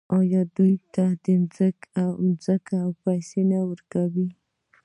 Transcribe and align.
آیا 0.17 0.41
دوی 0.57 0.75
ته 0.93 1.03
ځمکه 2.45 2.75
او 2.85 2.89
پیسې 3.03 3.41
نه 3.51 3.59
ورکوي؟ 3.69 4.27